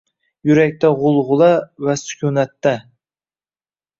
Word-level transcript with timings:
Yurakda 0.51 0.89
gʻulgʻula 1.01 1.49
va 1.89 1.95
sukunatda 2.03 2.75